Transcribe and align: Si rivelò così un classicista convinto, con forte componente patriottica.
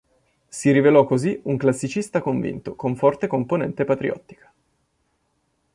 Si 0.47 0.71
rivelò 0.71 1.03
così 1.05 1.39
un 1.43 1.57
classicista 1.57 2.21
convinto, 2.21 2.73
con 2.73 2.95
forte 2.95 3.27
componente 3.27 3.85
patriottica. 3.85 4.51